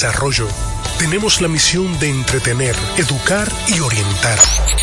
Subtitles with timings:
[0.00, 0.48] desarrollo.
[0.98, 4.38] Tenemos la misión de entretener, educar y orientar,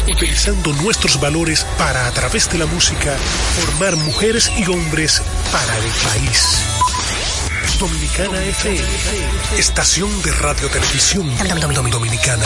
[0.07, 3.17] utilizando nuestros valores para, a través de la música,
[3.55, 6.59] formar mujeres y hombres para el país.
[7.79, 8.87] Dominicana FM,
[9.57, 11.35] estación de radio televisión
[11.89, 12.45] dominicana.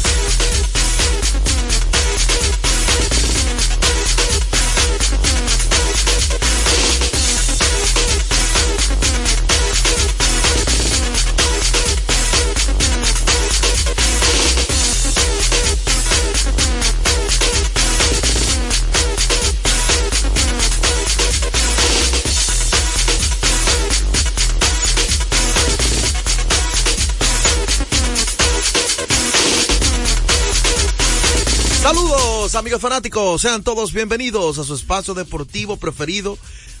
[32.71, 36.37] Amigos fanáticos, sean todos bienvenidos a su espacio deportivo preferido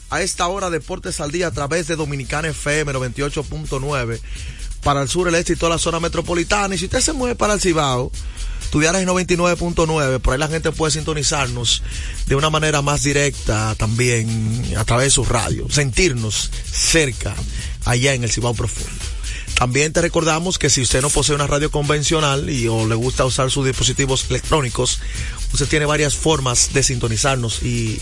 [0.09, 4.21] a esta hora Deportes al Día a través de Dominicana FM 98.9
[4.83, 6.75] para el sur, el este y toda la zona metropolitana.
[6.75, 8.09] Y si usted se mueve para el Cibao,
[8.61, 11.83] estudiar en 99.9, por ahí la gente puede sintonizarnos
[12.25, 17.35] de una manera más directa también a través de su radio, sentirnos cerca
[17.83, 19.10] allá en el Cibao Profundo.
[19.55, 23.25] También te recordamos que si usted no posee una radio convencional y o le gusta
[23.25, 24.99] usar sus dispositivos electrónicos,
[25.53, 27.99] usted tiene varias formas de sintonizarnos y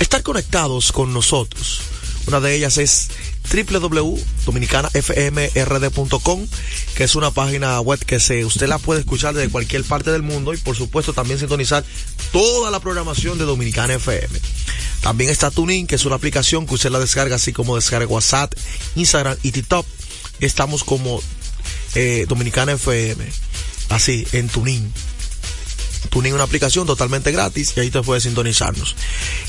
[0.00, 1.82] estar conectados con nosotros.
[2.26, 3.08] Una de ellas es
[3.46, 6.46] www.dominicanafmrd.com,
[6.96, 10.24] que es una página web que se, usted la puede escuchar desde cualquier parte del
[10.24, 11.84] mundo y por supuesto también sintonizar
[12.32, 14.40] toda la programación de Dominicana FM.
[15.02, 18.52] También está Tuning, que es una aplicación que usted la descarga así como descarga WhatsApp,
[18.96, 19.86] Instagram y TikTok.
[20.40, 21.20] Estamos como
[21.94, 23.24] eh, Dominicana FM,
[23.88, 24.92] así en Tuning.
[26.10, 28.94] Tuning una aplicación totalmente gratis y ahí te puedes sintonizarnos.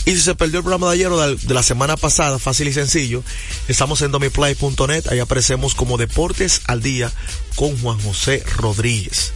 [0.05, 2.73] Y si se perdió el programa de ayer o de, la semana pasada, fácil y
[2.73, 3.23] sencillo,
[3.67, 7.11] estamos en domiplay.net, ahí aparecemos como Deportes al Día
[7.55, 9.33] con Juan José Rodríguez.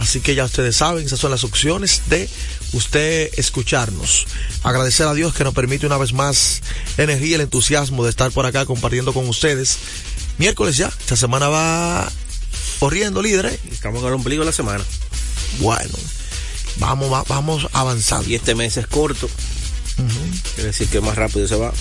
[0.00, 2.26] Así que ya ustedes saben, esas son las opciones de
[2.72, 4.26] usted escucharnos.
[4.62, 6.62] Agradecer a Dios que nos permite una vez más
[6.96, 9.78] energía y el entusiasmo de estar por acá compartiendo con ustedes.
[10.40, 12.10] Miércoles ya, esta semana va
[12.78, 13.58] corriendo líderes.
[13.70, 14.82] Estamos en el ombligo de la semana.
[15.58, 15.92] Bueno,
[16.78, 18.26] vamos, va- vamos avanzando.
[18.26, 19.28] Y este mes es corto.
[20.54, 21.74] Quiere decir que más rápido se va.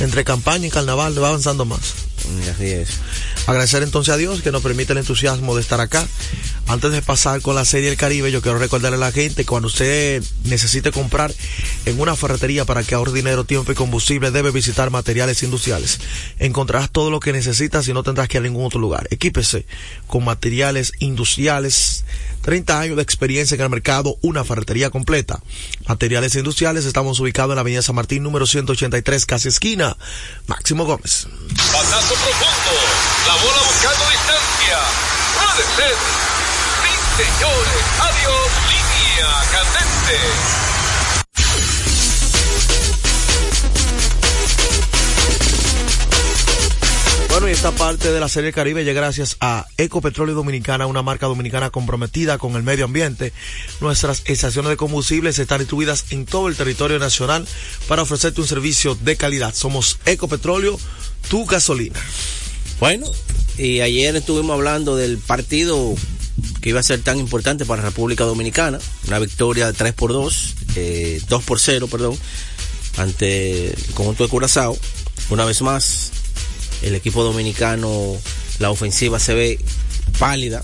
[0.00, 1.80] Entre campaña y carnaval va avanzando más.
[2.42, 2.88] Y así es.
[3.46, 6.06] Agradecer entonces a Dios que nos permite el entusiasmo de estar acá.
[6.70, 9.44] Antes de pasar con la serie del Caribe, yo quiero recordarle a la gente que
[9.44, 11.34] cuando usted necesite comprar
[11.84, 15.98] en una ferretería para que ahorre dinero, tiempo y combustible, debe visitar materiales industriales.
[16.38, 19.08] Encontrarás todo lo que necesitas y no tendrás que ir a ningún otro lugar.
[19.10, 19.66] Equípese
[20.06, 22.04] con materiales industriales.
[22.42, 25.42] 30 años de experiencia en el mercado, una ferretería completa.
[25.88, 29.96] Materiales industriales, estamos ubicados en la avenida San Martín, número 183, casi esquina.
[30.46, 31.26] Máximo Gómez.
[31.56, 32.78] Pasazo profundo,
[33.26, 34.78] la bola buscando distancia.
[35.34, 36.29] Puede ser.
[37.20, 40.16] Señores, adiós, línea candente.
[47.28, 51.26] Bueno, y esta parte de la serie Caribe llega gracias a Ecopetróleo Dominicana, una marca
[51.26, 53.34] dominicana comprometida con el medio ambiente.
[53.82, 57.46] Nuestras estaciones de combustibles están distribuidas en todo el territorio nacional
[57.86, 59.52] para ofrecerte un servicio de calidad.
[59.54, 60.80] Somos Ecopetróleo,
[61.28, 62.00] tu gasolina.
[62.78, 63.06] Bueno,
[63.58, 65.94] y ayer estuvimos hablando del partido
[66.60, 68.78] que iba a ser tan importante para República Dominicana.
[69.06, 72.18] Una victoria de 3 por 2, eh, 2 por 0, perdón,
[72.96, 74.76] ante el conjunto de Curazao.
[75.30, 76.10] Una vez más,
[76.82, 78.16] el equipo dominicano,
[78.58, 79.58] la ofensiva se ve
[80.18, 80.62] pálida.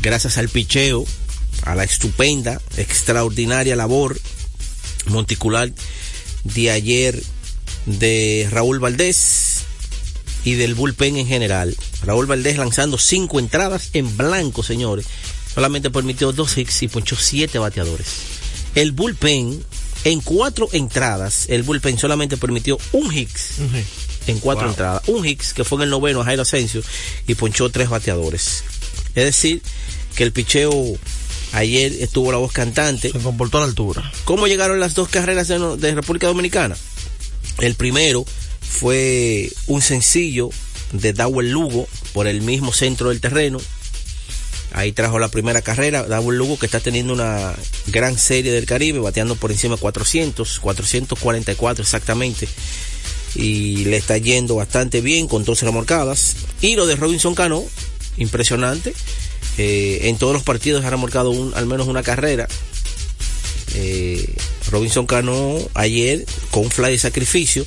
[0.00, 1.04] Gracias al picheo,
[1.62, 4.20] a la estupenda, extraordinaria labor
[5.06, 5.72] monticular
[6.44, 7.22] de ayer
[7.86, 9.47] de Raúl Valdés
[10.48, 11.76] y del bullpen en general.
[12.04, 15.04] Raúl Valdés lanzando cinco entradas en blanco, señores.
[15.54, 18.06] Solamente permitió dos hits y ponchó siete bateadores.
[18.74, 19.62] El bullpen,
[20.04, 23.28] en cuatro entradas, el bullpen solamente permitió un hit
[24.26, 24.70] en cuatro Wow.
[24.70, 25.02] entradas.
[25.08, 26.82] Un Hicks que fue en el noveno a Jairo Asensio
[27.26, 28.64] y ponchó tres bateadores.
[29.14, 29.60] Es decir,
[30.14, 30.96] que el picheo
[31.52, 33.10] Ayer estuvo la voz cantante.
[33.10, 34.10] Se comportó a la altura.
[34.24, 36.76] ¿Cómo llegaron las dos carreras de, de República Dominicana?
[37.58, 38.24] El primero
[38.68, 40.50] fue un sencillo
[40.92, 43.58] de Dawel Lugo por el mismo centro del terreno.
[44.72, 46.02] Ahí trajo la primera carrera.
[46.04, 47.54] Dawel Lugo que está teniendo una
[47.86, 52.48] gran serie del Caribe, bateando por encima de 400, 444 exactamente.
[53.34, 56.36] Y le está yendo bastante bien con 12 remorcadas.
[56.60, 57.64] Y lo de Robinson Cano,
[58.16, 58.94] impresionante.
[59.56, 62.46] Eh, en todos los partidos ha remolcado un, al menos una carrera.
[63.74, 64.34] Eh,
[64.70, 67.66] Robinson Cano ayer con un fly de sacrificio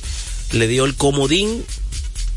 [0.52, 1.64] le dio el comodín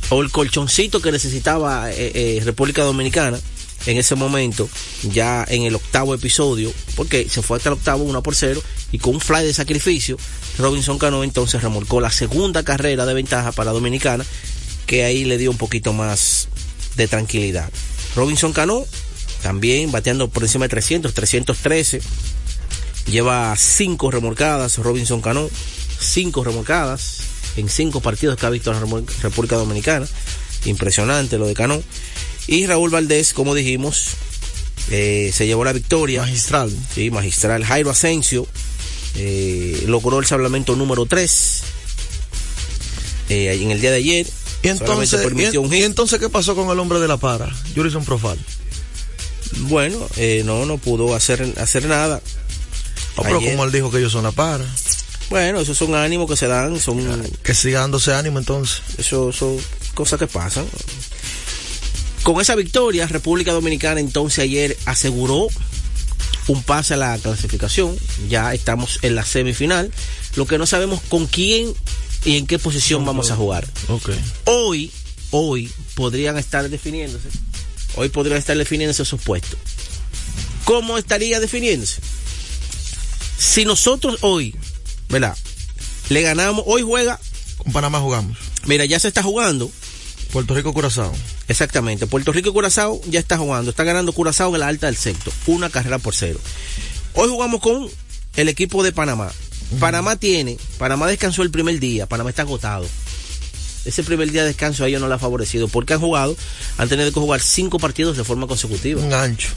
[0.09, 3.39] o el colchoncito que necesitaba eh, eh, República Dominicana
[3.85, 4.67] en ese momento,
[5.03, 8.97] ya en el octavo episodio, porque se fue hasta el octavo 1 por 0 y
[8.97, 10.17] con un fly de sacrificio,
[10.57, 14.25] Robinson Cano entonces remolcó la segunda carrera de ventaja para Dominicana,
[14.87, 16.47] que ahí le dio un poquito más
[16.95, 17.69] de tranquilidad.
[18.15, 18.85] Robinson Cano
[19.43, 22.01] también bateando por encima de 300, 313.
[23.05, 25.47] Lleva cinco remolcadas, Robinson Cano,
[25.99, 27.14] cinco remolcadas
[27.57, 30.07] en cinco partidos que ha visto la República Dominicana.
[30.65, 31.81] Impresionante lo de Cano.
[32.47, 34.09] Y Raúl Valdés, como dijimos,
[34.91, 36.21] eh, se llevó la victoria.
[36.21, 36.71] Magistral.
[36.93, 37.63] Sí, magistral.
[37.63, 38.47] Jairo Asensio
[39.15, 41.63] eh, logró el sablamento número 3
[43.29, 44.27] eh, en el día de ayer.
[44.63, 45.81] ¿Y entonces, permitió un ¿y, hit.
[45.81, 47.53] ¿y entonces qué pasó con el hombre de la para?
[47.75, 48.37] Jurison Profal.
[49.61, 52.21] Bueno, eh, no, no pudo hacer, hacer nada.
[53.15, 53.51] Oh, pero Ayer.
[53.51, 54.65] como él dijo que ellos son la para.
[55.29, 58.81] Bueno, esos son ánimos que se dan, son Que siga dándose ánimo entonces.
[58.97, 59.57] eso son
[59.93, 60.65] cosas que pasan.
[62.23, 65.47] Con esa victoria, República Dominicana entonces ayer aseguró
[66.47, 67.95] un pase a la clasificación.
[68.29, 69.91] Ya estamos en la semifinal.
[70.35, 71.73] Lo que no sabemos con quién
[72.23, 73.67] y en qué posición vamos a jugar.
[73.87, 74.09] Ok.
[74.45, 74.91] Hoy,
[75.31, 77.29] hoy podrían estar definiéndose.
[77.95, 79.59] Hoy podrían estar definiéndose esos puestos.
[80.65, 82.01] ¿Cómo estaría definiéndose?
[83.37, 84.55] Si nosotros hoy,
[85.09, 85.35] ¿verdad?
[86.09, 87.19] Le ganamos, hoy juega,
[87.57, 88.37] Con Panamá jugamos.
[88.65, 89.71] mira, ya se está jugando.
[90.31, 91.13] Puerto Rico Curazao.
[91.47, 92.07] Exactamente.
[92.07, 93.71] Puerto Rico Curazao ya está jugando.
[93.71, 95.31] Está ganando Curazao en la alta del sexto.
[95.47, 96.39] Una carrera por cero.
[97.13, 97.87] Hoy jugamos con
[98.35, 99.31] el equipo de Panamá.
[99.79, 102.05] Panamá tiene, Panamá descansó el primer día.
[102.07, 102.85] Panamá está agotado.
[103.85, 106.35] Ese primer día de descanso a ellos no le ha favorecido porque han jugado,
[106.77, 108.99] han tenido que jugar cinco partidos de forma consecutiva.
[109.01, 109.49] Un gancho.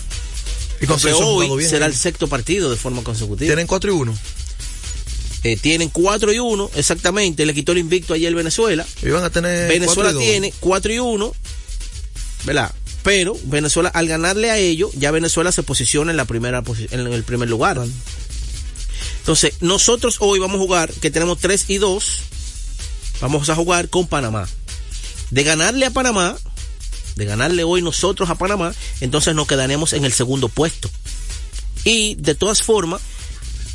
[0.81, 1.69] Y con Entonces hoy bien.
[1.69, 3.49] será el sexto partido de forma consecutiva.
[3.49, 4.15] Tienen 4 y 1.
[5.49, 7.47] Eh, tienen 4 y 1, exactamente.
[7.47, 8.87] Le quitó el invicto ayer Venezuela.
[9.03, 9.67] Iban a tener.
[9.67, 10.23] Venezuela 4 y dos.
[10.23, 11.35] tiene 4 y 1,
[12.45, 12.75] ¿verdad?
[13.03, 17.25] Pero Venezuela, al ganarle a ellos, ya Venezuela se posiciona en la primera en el
[17.25, 17.81] primer lugar.
[19.21, 22.05] Entonces, nosotros hoy vamos a jugar, que tenemos 3 y 2,
[23.23, 24.47] vamos a jugar con Panamá.
[25.31, 26.37] De ganarle a Panamá,
[27.17, 30.91] de ganarle hoy nosotros a Panamá, entonces nos quedaremos en el segundo puesto.
[31.85, 33.01] Y de todas formas,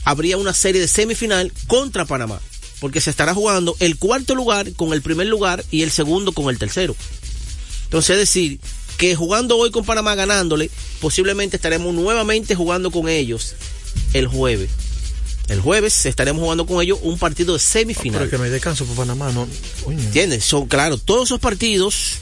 [0.03, 2.39] habría una serie de semifinal contra Panamá,
[2.79, 6.49] porque se estará jugando el cuarto lugar con el primer lugar y el segundo con
[6.49, 6.95] el tercero.
[7.85, 8.59] Entonces, es decir,
[8.97, 10.69] que jugando hoy con Panamá ganándole,
[10.99, 13.55] posiblemente estaremos nuevamente jugando con ellos
[14.13, 14.69] el jueves.
[15.49, 18.23] El jueves estaremos jugando con ellos un partido de Pero semifinal.
[18.23, 19.47] es que hay descanso por Panamá, no.
[19.89, 20.45] ¿Entiendes?
[20.45, 22.19] Son, claro, todos esos partidos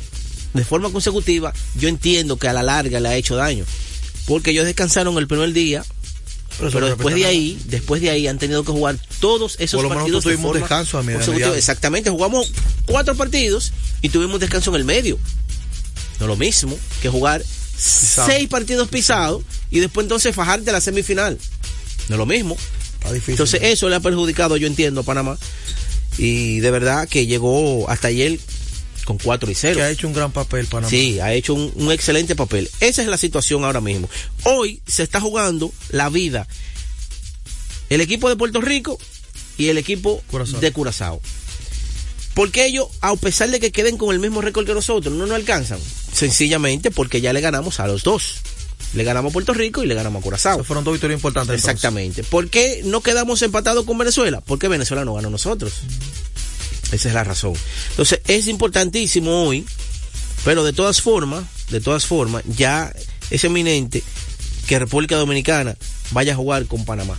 [0.54, 3.64] de forma consecutiva, yo entiendo que a la larga le ha hecho daño.
[4.26, 5.86] Porque ellos descansaron el primer día,
[6.60, 9.90] Pero, después de ahí, después de ahí han tenido que jugar todos esos Por lo
[9.90, 11.56] menos partidos de tuvimos forma descanso a media-.
[11.56, 12.52] Exactamente, jugamos
[12.86, 15.18] cuatro partidos y tuvimos descanso en el medio.
[16.20, 17.44] No lo mismo que jugar
[17.78, 21.38] seis partidos pisados y después entonces fajarte a la semifinal.
[22.10, 22.56] No es lo mismo.
[22.96, 23.34] Está difícil.
[23.34, 25.38] Entonces eso le ha perjudicado, yo entiendo, a Panamá.
[26.18, 28.40] Y de verdad que llegó hasta ayer
[29.06, 29.76] con 4 y 0.
[29.76, 30.90] que ha hecho un gran papel Panamá.
[30.90, 32.70] Sí, ha hecho un, un excelente papel.
[32.80, 34.10] Esa es la situación ahora mismo.
[34.44, 36.48] Hoy se está jugando la vida.
[37.90, 38.98] El equipo de Puerto Rico
[39.58, 40.60] y el equipo Curazao.
[40.60, 41.22] de Curazao.
[42.34, 45.36] Porque ellos, a pesar de que queden con el mismo récord que nosotros, no nos
[45.36, 45.80] alcanzan.
[46.14, 48.36] Sencillamente porque ya le ganamos a los dos.
[48.94, 50.64] Le ganamos a Puerto Rico y le ganamos a Curazao.
[50.64, 51.56] Fueron dos victorias importantes.
[51.56, 51.70] entonces.
[51.76, 52.24] Exactamente.
[52.24, 54.42] ¿Por qué no quedamos empatados con Venezuela?
[54.42, 55.74] Porque Venezuela no ganó nosotros.
[56.92, 57.54] Esa es la razón.
[57.92, 59.66] Entonces, es importantísimo hoy,
[60.44, 62.94] pero de todas formas, de todas formas, ya
[63.30, 64.04] es eminente
[64.68, 65.76] que República Dominicana
[66.12, 67.18] vaya a jugar con Panamá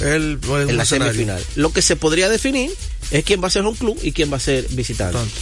[0.00, 1.42] El, el en la semifinal.
[1.56, 2.70] Lo que se podría definir
[3.10, 5.16] es quién va a ser un club y quién va a ser visitante.
[5.16, 5.34] Tanto.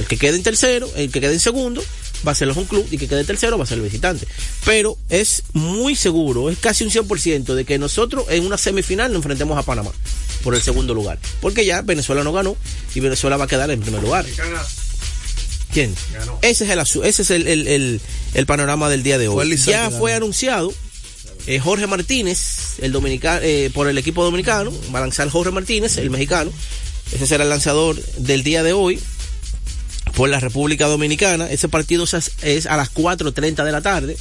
[0.00, 1.84] El que quede en tercero, el que quede en segundo,
[2.26, 4.26] va a ser el home club y que quede tercero va a ser el visitante.
[4.64, 9.18] Pero es muy seguro, es casi un 100% de que nosotros en una semifinal nos
[9.18, 9.90] enfrentemos a Panamá
[10.42, 11.18] por el segundo lugar.
[11.40, 12.56] Porque ya Venezuela no ganó
[12.94, 14.24] y Venezuela va a quedar en primer lugar.
[15.72, 15.94] ¿Quién?
[16.42, 18.00] Ese es el ese es el, el- el-
[18.34, 19.34] el panorama del día de hoy.
[19.72, 20.72] Ya fue anunciado
[21.46, 25.98] eh, Jorge Martínez, el dominicano, eh, por el equipo dominicano, va a lanzar Jorge Martínez,
[25.98, 26.50] el mexicano.
[27.12, 28.98] Ese será el lanzador del día de hoy
[30.16, 31.50] por la República Dominicana.
[31.50, 34.16] Ese partido es, a las 4.30 de la tarde.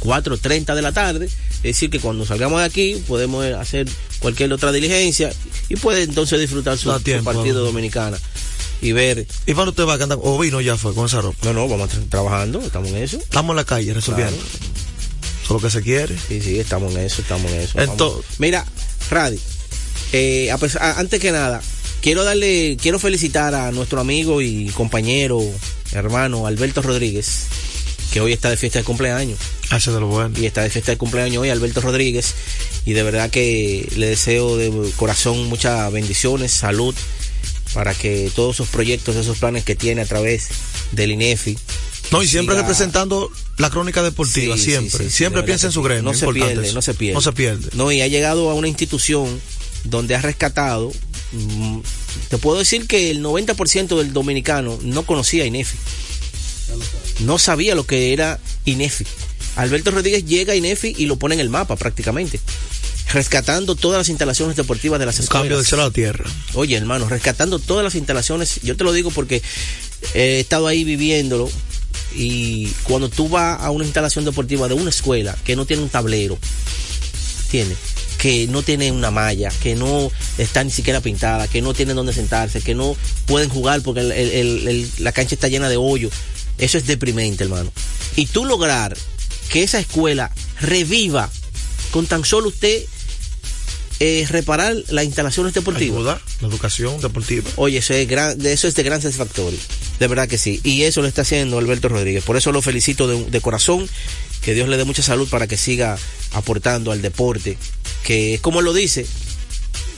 [0.00, 1.26] 4.30 de la tarde.
[1.26, 5.32] Es decir, que cuando salgamos de aquí podemos hacer cualquier otra diligencia
[5.68, 8.18] y puede entonces disfrutar su, partido dominicana
[8.80, 9.26] y ver.
[9.46, 10.18] ¿Y cuándo usted va a cantar?
[10.20, 11.38] ¿O vino ya fue con esa ropa?
[11.44, 13.18] No, no, vamos tra- trabajando, estamos en eso.
[13.18, 14.36] Estamos en la calle resolviendo.
[14.36, 15.54] Claro.
[15.54, 16.16] Lo que se quiere.
[16.18, 17.78] Sí, sí, estamos en eso, estamos en eso.
[17.78, 18.24] Ento- Vamos.
[18.38, 18.66] Mira,
[19.08, 19.38] Radi,
[20.12, 21.62] eh, a pesar- a- antes que nada,
[22.02, 25.40] quiero darle, quiero felicitar a nuestro amigo y compañero,
[25.92, 27.46] hermano Alberto Rodríguez,
[28.12, 29.38] que hoy está de fiesta de cumpleaños.
[29.70, 30.38] Hace de lo bueno.
[30.38, 32.34] Y está de fiesta de cumpleaños hoy Alberto Rodríguez.
[32.84, 36.94] Y de verdad que le deseo de corazón muchas bendiciones, salud,
[37.72, 40.48] para que todos esos proyectos, esos planes que tiene a través
[40.90, 41.56] del INEFI,
[42.10, 44.98] No, y siempre siga- representando la crónica deportiva, Sí, siempre.
[44.98, 46.02] sí, sí, siempre piensa en su gremio.
[46.02, 47.14] No se pierde, no se pierde.
[47.14, 47.70] No se pierde.
[47.74, 49.40] No, y ha llegado a una institución
[49.84, 50.92] donde ha rescatado.
[52.28, 55.76] Te puedo decir que el 90% del dominicano no conocía a INEFI.
[57.20, 59.06] No sabía lo que era INEFI.
[59.56, 62.40] Alberto Rodríguez llega a INEFI y lo pone en el mapa prácticamente.
[63.12, 65.42] Rescatando todas las instalaciones deportivas de las Un escuelas.
[65.42, 66.24] cambio del cielo a la tierra.
[66.54, 69.42] Oye, hermano, rescatando todas las instalaciones, yo te lo digo porque
[70.14, 71.50] he estado ahí viviéndolo
[72.14, 75.88] y cuando tú vas a una instalación deportiva de una escuela que no tiene un
[75.90, 76.38] tablero,
[77.44, 77.76] ¿entiendes?
[78.22, 82.12] Que no tiene una malla, que no está ni siquiera pintada, que no tienen donde
[82.12, 85.76] sentarse, que no pueden jugar porque el- el- el- el- la cancha está llena de
[85.76, 86.08] hoyo.
[86.58, 87.72] Eso es deprimente, hermano.
[88.14, 88.96] Y tú lograr
[89.48, 91.28] que esa escuela reviva
[91.90, 92.84] con tan solo usted
[94.00, 95.96] eh, reparar las instalaciones deportivas.
[95.98, 97.48] Ayuda, la educación deportiva.
[97.56, 99.58] Oye, eso es, gran, eso es de gran satisfactorio.
[100.00, 100.60] De verdad que sí.
[100.64, 102.24] Y eso lo está haciendo Alberto Rodríguez.
[102.24, 103.88] Por eso lo felicito de, de corazón.
[104.40, 105.96] Que Dios le dé mucha salud para que siga
[106.32, 107.56] aportando al deporte.
[108.04, 109.06] Que es como él lo dice.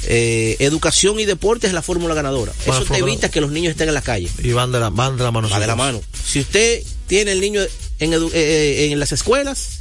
[0.07, 2.53] eh, educación y deporte es la fórmula ganadora.
[2.67, 4.29] Bueno, eso te evita que los niños estén en la calle.
[4.43, 5.49] Y van de la, van de la mano.
[5.49, 6.03] Va de la mano.
[6.27, 7.63] Si usted tiene el niño
[8.01, 9.79] en, edu- eh, en las escuelas,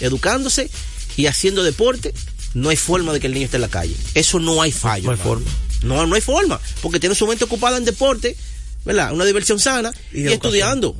[0.00, 0.70] educándose
[1.16, 2.14] y haciendo deporte,
[2.54, 3.94] no hay forma de que el niño esté en la calle.
[4.14, 5.04] Eso no hay fallo.
[5.04, 5.40] No hay hermano.
[5.44, 5.50] forma.
[5.82, 6.60] No, no hay forma.
[6.80, 8.36] Porque tiene su mente ocupada en deporte,
[8.84, 9.12] ¿verdad?
[9.12, 10.96] Una diversión sana Y estudiando,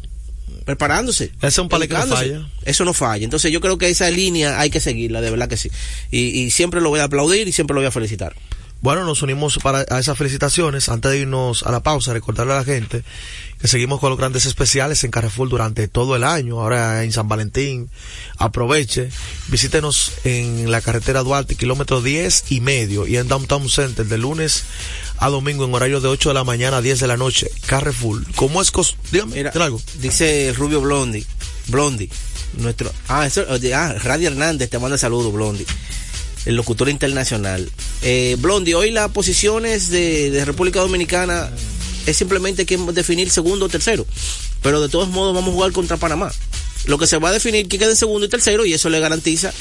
[0.65, 1.33] preparándose.
[1.43, 2.49] Es un palé que no falla.
[2.65, 3.25] Eso no falla.
[3.25, 5.71] Entonces yo creo que esa línea hay que seguirla, de verdad que sí.
[6.11, 8.35] Y, y siempre lo voy a aplaudir y siempre lo voy a felicitar.
[8.81, 10.89] Bueno, nos unimos para a esas felicitaciones.
[10.89, 13.03] Antes de irnos a la pausa, recordarle a la gente
[13.61, 16.61] que seguimos con los grandes especiales en Carrefour durante todo el año.
[16.61, 17.91] Ahora en San Valentín,
[18.37, 19.11] aproveche,
[19.49, 24.63] visítenos en la carretera Duarte, kilómetro 10 y medio, y en Downtown Center de lunes
[25.19, 27.51] a domingo en horario de 8 de la mañana a 10 de la noche.
[27.67, 28.23] Carrefour.
[28.37, 28.73] ¿Cómo es
[29.11, 29.83] Dígame, Mira, ¿tiene algo?
[30.01, 31.27] dice Rubio Blondi,
[31.67, 32.09] Blondi,
[32.59, 33.45] nuestro, ah, eso,
[33.75, 35.67] ah, Radio Hernández te manda saludos, Blondi,
[36.49, 37.71] el locutor internacional.
[38.01, 41.51] Eh, Blondi, hoy las posiciones de, de República Dominicana
[42.07, 44.07] es simplemente que definir segundo o tercero,
[44.63, 46.33] pero de todos modos vamos a jugar contra Panamá.
[46.87, 49.53] Lo que se va a definir que quede segundo y tercero y eso le garantiza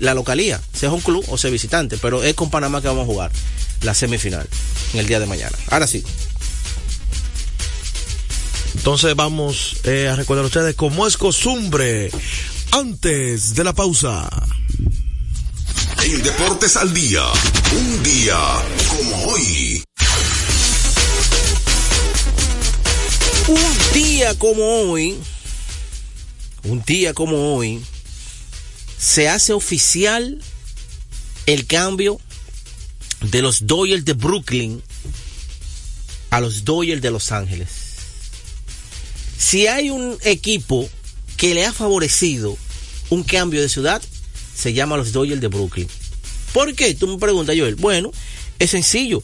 [0.00, 3.06] la localía, sea un club o sea visitante, pero es con Panamá que vamos a
[3.06, 3.32] jugar
[3.80, 4.46] la semifinal
[4.92, 5.56] en el día de mañana.
[5.68, 6.04] Ahora sí.
[8.74, 12.10] Entonces vamos eh, a recordar a ustedes como es costumbre
[12.72, 14.28] antes de la pausa.
[16.18, 17.22] Deportes al Día,
[17.72, 18.36] un día
[18.88, 19.84] como hoy.
[23.46, 25.16] Un día como hoy,
[26.64, 27.80] un día como hoy,
[28.98, 30.42] se hace oficial
[31.46, 32.20] el cambio
[33.20, 34.82] de los Dodgers de Brooklyn
[36.30, 37.68] a los Dodgers de Los Ángeles.
[39.38, 40.90] Si hay un equipo
[41.36, 42.58] que le ha favorecido
[43.10, 44.02] un cambio de ciudad,
[44.54, 45.88] se llama los Dodgers de Brooklyn.
[46.52, 46.94] ¿Por qué?
[46.94, 47.76] Tú me preguntas, Joel.
[47.76, 48.10] Bueno,
[48.58, 49.22] es sencillo.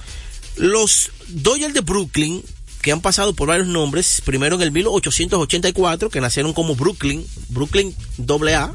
[0.57, 2.43] Los Dodgers de Brooklyn,
[2.83, 7.95] que han pasado por varios nombres, primero en el 1884, que nacieron como Brooklyn, Brooklyn
[8.19, 8.75] AA.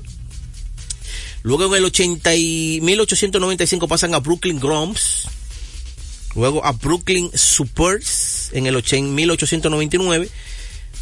[1.44, 5.28] Luego en el 80 y 1895 pasan a Brooklyn Grumps.
[6.36, 10.30] Luego a Brooklyn Supers en el 80 1899.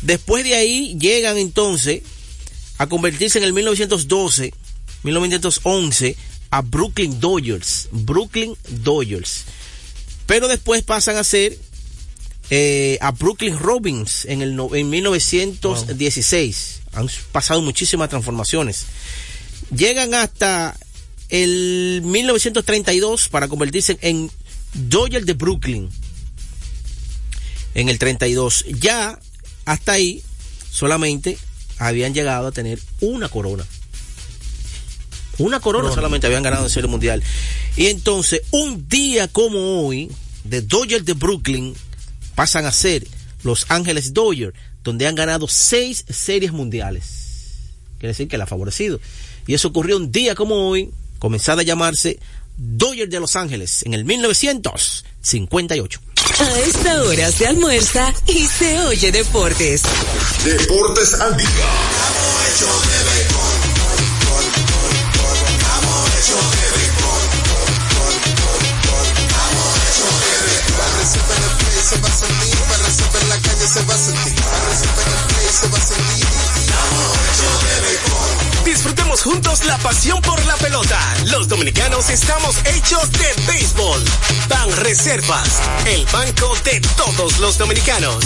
[0.02, 2.04] Después de ahí llegan entonces
[2.78, 4.54] a convertirse en el 1912,
[5.04, 6.16] 1911
[6.52, 9.46] a Brooklyn Dodgers, Brooklyn Dodgers.
[10.26, 11.58] Pero después pasan a ser
[12.50, 16.82] eh, a Brooklyn Robins en, el, en 1916.
[16.94, 18.86] Han pasado muchísimas transformaciones.
[19.76, 20.76] Llegan hasta
[21.30, 24.32] el 1932 para convertirse en
[24.74, 25.90] Dodgers de Brooklyn.
[27.76, 28.66] En el 32.
[28.80, 29.20] Ya
[29.66, 30.24] hasta ahí
[30.72, 31.38] solamente
[31.78, 33.66] habían llegado a tener una corona.
[35.40, 35.96] Una corona, Corona.
[35.96, 37.24] solamente habían ganado en Serie Mundial.
[37.76, 40.12] Y entonces, un día como hoy,
[40.44, 41.74] de Dodgers de Brooklyn
[42.36, 43.08] pasan a ser
[43.44, 44.54] Los Ángeles Dodgers,
[44.84, 47.06] donde han ganado seis series mundiales.
[48.00, 49.00] Quiere decir que la ha favorecido.
[49.48, 52.20] Y eso ocurrió un día como hoy, comenzada a llamarse
[52.58, 56.02] Dodgers de Los Ángeles, en el 1958.
[56.40, 59.84] A esta hora se almuerza y se oye deportes.
[60.44, 61.48] Deportes al día.
[78.66, 81.00] Disfrutemos juntos la pasión por la pelota.
[81.26, 84.04] Los dominicanos estamos hechos de béisbol.
[84.48, 88.26] Ban Reservas, el banco de todos los dominicanos.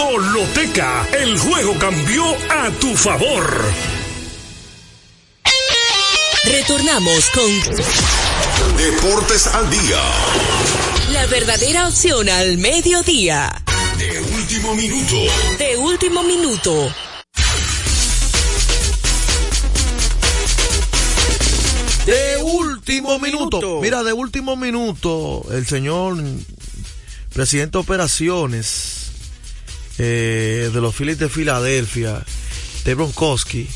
[0.09, 3.71] Loteca, el juego cambió a tu favor.
[6.43, 10.01] Retornamos con Deportes al día.
[11.13, 13.63] la verdadera opción al mediodía.
[13.99, 15.15] De último minuto.
[15.59, 16.93] De último minuto.
[22.07, 23.57] De último minuto.
[23.59, 23.81] minuto.
[23.81, 26.17] Mira, de último minuto, el señor
[27.33, 29.00] presidente de operaciones
[30.03, 32.23] eh, de los Phillies de Filadelfia,
[32.85, 33.67] de Bronkowski,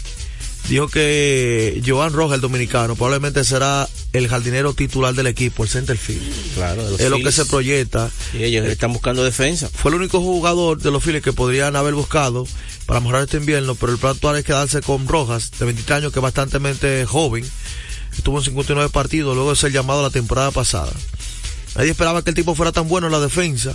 [0.67, 5.95] dijo que Joan Rojas, el dominicano, probablemente será el jardinero titular del equipo, el center
[5.95, 6.23] field.
[6.55, 8.09] Claro, de los Es lo que se proyecta.
[8.33, 9.69] Y ellos están buscando defensa.
[9.71, 12.47] Fue el único jugador de los Phillies que podrían haber buscado
[12.87, 16.11] para mejorar este invierno, pero el plan actual es quedarse con Rojas, de 23 años,
[16.11, 17.45] que es bastante joven.
[18.17, 20.91] Estuvo en 59 partidos luego de ser llamado la temporada pasada.
[21.75, 23.73] Nadie esperaba que el tipo fuera tan bueno en la defensa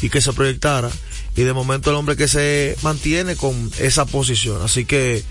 [0.00, 0.90] y que se proyectara.
[1.34, 4.60] Y de momento el hombre que se mantiene con esa posición.
[4.62, 5.24] Así que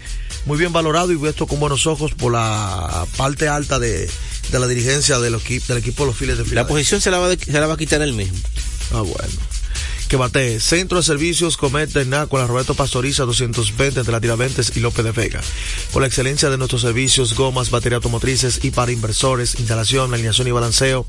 [0.46, 4.10] muy bien valorado y visto con buenos ojos por la parte alta de,
[4.52, 6.68] de la dirigencia del, equi- del equipo de los Phillies de La Filadelfia.
[6.76, 8.38] posición se la va, se la va a quitar él mismo.
[8.94, 9.34] Ah, bueno.
[10.12, 10.60] Que bate.
[10.60, 15.06] Centro de Servicios Cometa en con la Roberto Pastoriza 220 entre la Tiradentes y López
[15.06, 15.40] de Vega.
[15.94, 20.52] Por la excelencia de nuestros servicios, gomas, baterías automotrices y para inversores, instalación, alineación y
[20.52, 21.06] balanceo,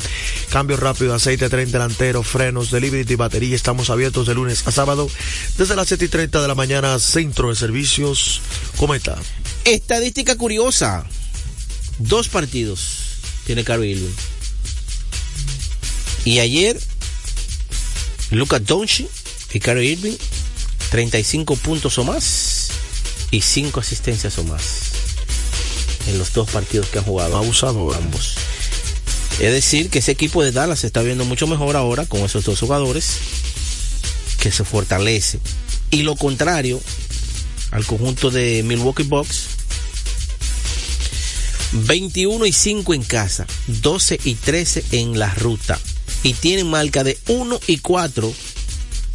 [0.50, 3.56] cambio rápido aceite, tren delantero, frenos, delivery y batería.
[3.56, 5.10] Estamos abiertos de lunes a sábado
[5.58, 6.96] desde las 7 y 30 de la mañana.
[7.00, 8.40] Centro de Servicios
[8.76, 9.18] Cometa.
[9.64, 11.04] Estadística curiosa.
[11.98, 14.14] Dos partidos tiene Irving.
[16.24, 16.78] Y ayer,
[18.32, 19.08] Lucas Doncic
[19.52, 20.16] y Caro Irving,
[20.90, 22.70] 35 puntos o más
[23.30, 24.92] y 5 asistencias o más
[26.06, 27.36] en los dos partidos que han jugado.
[27.36, 27.96] Abusador.
[27.96, 28.34] Ambos.
[29.40, 32.44] Es decir, que ese equipo de Dallas se está viendo mucho mejor ahora con esos
[32.44, 33.18] dos jugadores,
[34.40, 35.40] que se fortalece.
[35.90, 36.80] Y lo contrario
[37.70, 39.46] al conjunto de Milwaukee Bucks,
[41.72, 45.78] 21 y 5 en casa, 12 y 13 en la ruta.
[46.22, 48.32] Y tienen marca de 1 y 4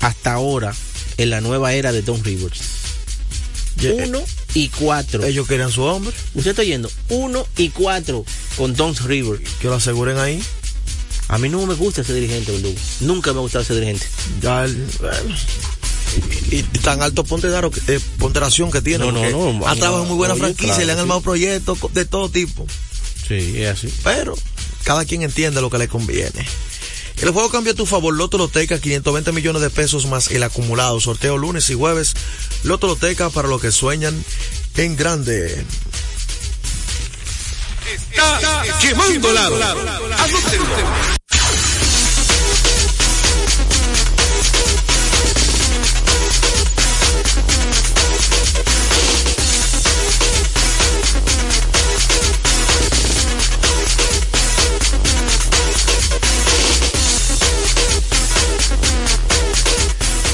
[0.02, 0.76] hasta ahora
[1.18, 2.60] en la nueva era de Don Rivers.
[3.80, 4.24] Ye- 1
[4.56, 5.24] y 4.
[5.26, 8.26] Ellos querían su hombre, Usted está oyendo, 1 y 4
[8.58, 9.42] con Don Rivers.
[9.62, 10.42] que lo aseguren ahí.
[11.30, 12.74] A mí no me gusta ese dirigente, boludo.
[13.02, 14.06] Nunca me ha gustado ese dirigente.
[14.42, 14.62] Ya
[15.00, 15.36] bueno.
[16.52, 19.06] y, y tan alto ponderaron que- eh, ponderación que tiene.
[19.06, 21.02] No, no, no, Ha trabajado muy buena oye, franquicia, claro, le han sí.
[21.02, 22.66] armado proyectos de todo tipo.
[23.28, 23.94] Sí, es así.
[24.04, 24.38] Pero
[24.84, 26.46] cada quien entiende lo que le conviene.
[27.22, 28.14] El juego cambia a tu favor.
[28.14, 31.00] Loto Loteca, 520 millones de pesos más el acumulado.
[31.00, 32.14] Sorteo lunes y jueves.
[32.64, 34.24] Loto Loteca para los que sueñan
[34.76, 35.66] en grande.
[38.12, 39.58] Está quemando lado.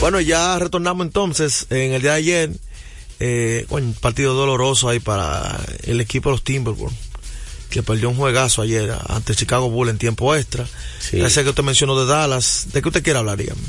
[0.03, 2.49] Bueno, ya retornamos entonces en el día de ayer.
[3.21, 6.93] Eh, un partido doloroso ahí para el equipo de los Timberwolves,
[7.69, 10.67] que perdió un juegazo ayer ante Chicago Bulls en tiempo extra.
[10.99, 11.21] Sí.
[11.21, 12.67] Ese que usted mencionó de Dallas.
[12.73, 13.61] ¿De qué usted quiere hablar, dígame?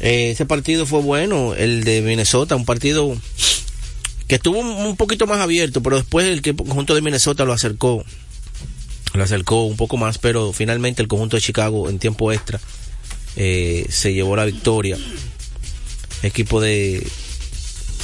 [0.00, 3.14] Eh, ese partido fue bueno, el de Minnesota, un partido
[4.26, 8.06] que estuvo un, un poquito más abierto, pero después el conjunto de Minnesota lo acercó,
[9.12, 12.58] lo acercó un poco más, pero finalmente el conjunto de Chicago en tiempo extra
[13.36, 14.98] eh, se llevó la victoria.
[16.22, 17.06] Equipo de,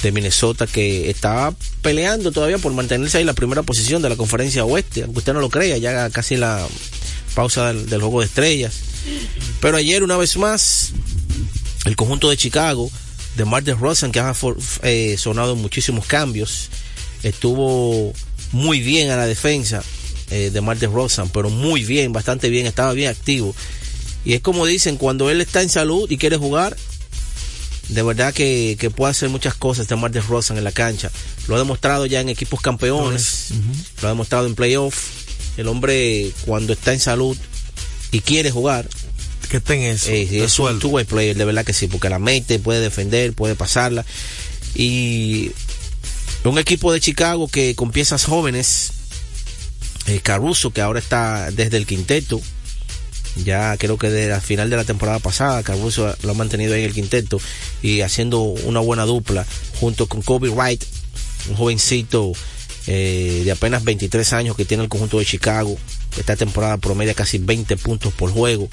[0.02, 4.16] de Minnesota que está peleando todavía por mantenerse ahí en la primera posición de la
[4.16, 6.66] conferencia oeste, aunque usted no lo crea, ya casi la
[7.34, 8.74] pausa del, juego de estrellas.
[9.60, 10.92] Pero ayer una vez más
[11.84, 12.90] el conjunto de Chicago,
[13.36, 14.34] de Martin Rosen, que ha
[14.82, 16.70] eh, sonado muchísimos cambios,
[17.22, 18.12] estuvo
[18.52, 19.82] muy bien a la defensa
[20.30, 23.54] eh, de Martin Rosen, pero muy bien, bastante bien, estaba bien activo.
[24.24, 26.76] Y es como dicen, cuando él está en salud y quiere jugar,
[27.88, 31.10] de verdad que, que puede hacer muchas cosas de Martin Rosen en la cancha.
[31.48, 33.48] Lo ha demostrado ya en equipos campeones,
[34.00, 34.96] lo ha demostrado en playoff.
[35.56, 37.36] El hombre cuando está en salud
[38.12, 38.88] y quiere jugar,
[39.48, 40.10] Que esté en eso.
[40.10, 43.32] eh, de es un two-way player, de verdad que sí, porque la mete, puede defender,
[43.32, 44.04] puede pasarla.
[44.74, 45.50] Y
[46.44, 48.92] un equipo de Chicago que con piezas jóvenes,
[50.06, 52.40] eh, Caruso, que ahora está desde el quinteto,
[53.36, 56.80] ya creo que desde la final de la temporada pasada, Caruso lo ha mantenido ahí
[56.80, 57.40] en el quinteto
[57.82, 59.46] y haciendo una buena dupla
[59.78, 60.84] junto con Kobe Wright,
[61.48, 62.32] un jovencito
[62.86, 65.76] eh, de apenas 23 años que tiene el conjunto de Chicago.
[66.18, 68.68] Esta temporada promedia casi 20 puntos por juego.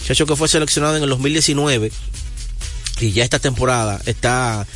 [0.00, 1.90] Muchacho que fue seleccionado en el 2019
[3.00, 4.66] y ya esta temporada está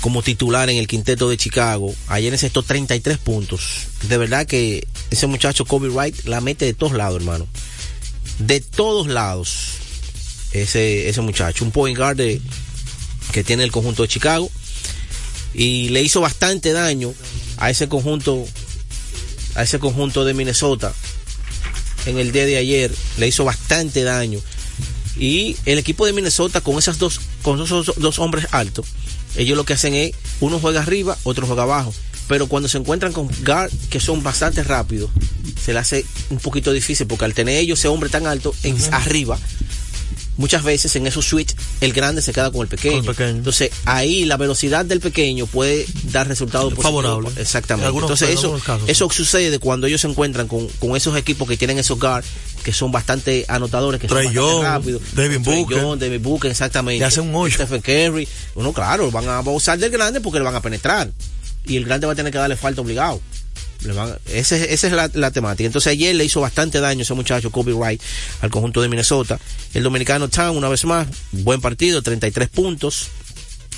[0.00, 1.94] como titular en el quinteto de Chicago.
[2.08, 3.86] Ayer necesitó 33 puntos.
[4.08, 7.46] De verdad que ese muchacho Kobe Wright la mete de todos lados, hermano.
[8.40, 9.76] De todos lados.
[10.52, 11.64] Ese, ese muchacho.
[11.64, 12.18] Un point guard
[13.32, 14.50] que tiene el conjunto de Chicago.
[15.54, 17.14] Y le hizo bastante daño
[17.56, 18.46] a ese conjunto.
[19.54, 20.92] A ese conjunto de Minnesota.
[22.06, 22.90] En el día de ayer.
[23.18, 24.40] Le hizo bastante daño.
[25.16, 28.86] Y el equipo de Minnesota con esas dos, con esos dos hombres altos,
[29.36, 31.92] ellos lo que hacen es, uno juega arriba, otro juega abajo.
[32.30, 35.10] Pero cuando se encuentran con guard que son bastante rápidos,
[35.60, 38.78] se le hace un poquito difícil porque al tener ellos ese hombre tan alto en,
[38.94, 39.36] arriba,
[40.36, 42.98] muchas veces en esos switch el grande se queda con el pequeño.
[42.98, 43.36] Con el pequeño.
[43.38, 47.02] Entonces ahí la velocidad del pequeño puede dar resultados positivos.
[47.02, 47.30] Favorable.
[47.40, 47.82] Exactamente.
[47.82, 51.16] En algunos- Entonces en eso, casos, eso sucede cuando ellos se encuentran con, con esos
[51.16, 52.24] equipos que tienen esos guard
[52.62, 55.02] que son bastante anotadores, que Trey son bastante Young, rápidos.
[55.16, 55.78] Devin Trey Booker.
[55.78, 57.00] Young, David Booker, exactamente.
[57.00, 57.52] Le hacen un hoyo.
[57.54, 58.28] Stephen Curry.
[58.54, 61.10] Uno, claro, van a usar del grande porque le van a penetrar.
[61.66, 63.20] Y el grande va a tener que darle falta obligado.
[64.26, 65.66] Ese- esa es la, la temática.
[65.66, 68.00] Entonces ayer le hizo bastante daño ese muchacho Kobe Wright
[68.42, 69.38] al conjunto de Minnesota.
[69.72, 73.08] El dominicano Town, una vez más, buen partido, 33 puntos.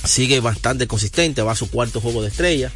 [0.05, 2.73] Sigue bastante consistente, va a su cuarto juego de estrella.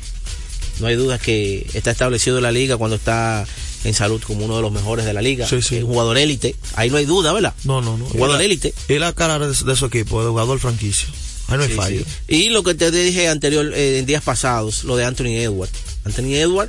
[0.79, 3.45] No hay duda que está establecido en la liga cuando está
[3.83, 5.49] en salud como uno de los mejores de la liga.
[5.49, 5.77] Sí, sí.
[5.79, 6.55] Es un jugador élite.
[6.75, 7.55] Ahí no hay duda, ¿verdad?
[7.65, 8.05] No, no, no.
[8.07, 8.73] Jugador élite.
[8.89, 11.09] Y la cara de, de su equipo, de jugador franquicio.
[11.49, 12.01] Ahí no hay Sí, fallo.
[12.01, 12.07] sí.
[12.35, 15.71] Y lo que te dije anterior, eh, en días pasados, lo de Anthony Edward.
[16.05, 16.69] Anthony Edward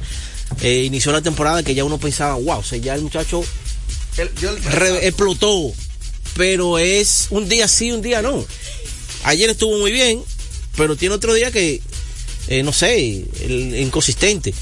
[0.61, 3.43] eh, inició la temporada que ya uno pensaba, wow, o sea, ya el muchacho
[4.71, 5.71] re- explotó.
[6.35, 8.45] Pero es un día sí, un día no.
[9.23, 10.21] Ayer estuvo muy bien,
[10.75, 11.81] pero tiene otro día que,
[12.47, 14.53] eh, no sé, el- inconsistente.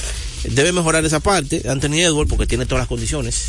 [0.46, 3.46] Debe mejorar esa parte, Anthony Edward, porque tiene todas las condiciones.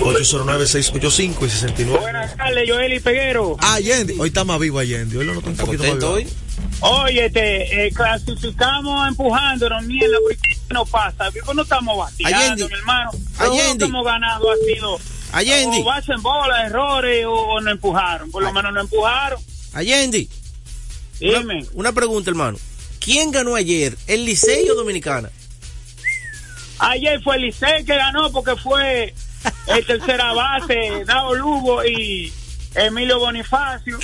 [0.00, 1.98] 809-685 y 69.
[2.00, 3.56] Buenas tardes, Joel y Peguero.
[3.60, 4.14] Ah, Yendi.
[4.18, 5.18] Hoy está más vivo Allende.
[5.18, 6.28] Hoy lo noto un poquito más ¿Contento vivo.
[6.30, 6.45] hoy?
[6.80, 11.30] Oye, te, eh, clasificamos empujándonos, mierda, ¿por qué no pasa?
[11.30, 12.68] Porque no estamos Allende.
[12.68, 13.10] mi hermano.
[13.38, 13.84] Allende.
[13.84, 14.98] Que hemos ganado ha sido
[15.32, 15.78] Allende.
[15.80, 18.30] o base en bola, errores o, o no empujaron.
[18.30, 19.40] Por lo menos no empujaron.
[19.72, 20.28] Allende.
[21.18, 21.64] Dime.
[21.72, 22.58] una pregunta, hermano.
[23.00, 23.96] ¿Quién ganó ayer?
[24.06, 25.30] ¿El Licey o Dominicana?
[26.78, 29.14] Ayer fue el Licey que ganó porque fue
[29.68, 32.32] el tercera base, Dao Lugo y
[32.74, 33.98] Emilio Bonifacio.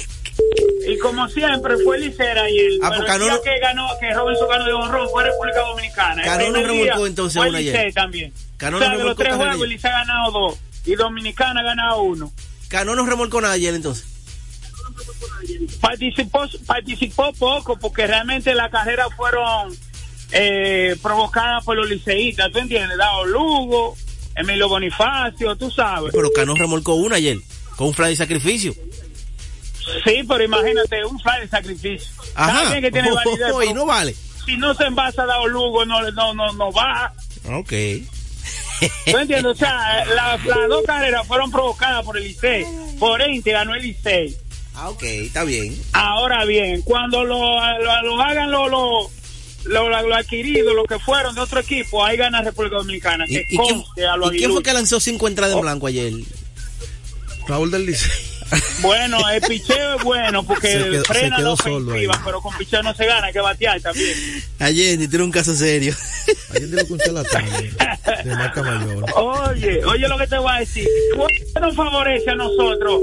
[0.86, 2.70] Y como siempre fue el Licey ayer.
[2.82, 6.36] Ah, Pero pues el día que ganó, que Robinson ganó de honrón fue República Dominicana.
[6.36, 7.92] Remontó día entonces fue ayer.
[7.94, 8.32] También.
[8.32, 10.58] O sea, de los tres juegos, Licey ha ganado dos.
[10.84, 12.32] Y Dominicana ha ganado uno.
[12.68, 14.06] Cano no remolcó nada ayer entonces.
[15.80, 19.76] Participó, participó poco porque realmente las carreras fueron
[20.32, 22.96] eh, provocadas por los liceístas, ¿tú entiendes?
[22.96, 23.96] Dado Lugo,
[24.34, 26.12] Emilio Bonifacio, tú sabes.
[26.12, 27.36] Pero Cano remolcó una ayer,
[27.76, 28.74] con un fly de sacrificio.
[30.04, 32.08] Sí, pero imagínate, un fly de sacrificio.
[32.34, 32.58] Ajá.
[32.62, 34.14] Está bien que tiene Oh, validez, oh, oh, y no vale.
[34.46, 37.12] Si no se envasa Dao Lugo, no, no, no, no baja.
[37.46, 37.72] Ok.
[39.06, 39.44] ¿Tú entiendes?
[39.44, 42.64] O sea, la- las dos carreras fueron provocadas por el Licey.
[42.98, 43.96] Por ente ganó el.
[44.74, 45.80] Ah, ok, está bien.
[45.92, 49.10] Ahora bien, cuando lo, lo, lo hagan lo, lo,
[49.64, 53.24] lo, lo- lo adquirido, lo que fueron de otro equipo, ahí gana República Dominicana.
[53.28, 55.86] ¿Y, Que y quién, a los y quién fue que lanzó cinco entradas en blanco
[55.86, 56.12] ayer?
[57.46, 58.10] Raúl del Licey.
[58.80, 62.06] Bueno, el picheo es bueno porque Se quedó- frena se la quedó solo ahí.
[62.06, 64.14] ofensiva, pero con picheo no se gana, hay que batear también.
[64.58, 65.94] Ayer tiene un caso serio.
[66.52, 67.44] Que un charlatán
[68.24, 69.04] de marca mayor.
[69.16, 70.86] Oye, oye lo que te voy a decir.
[71.54, 73.00] ¿Qué nos favorece a nosotros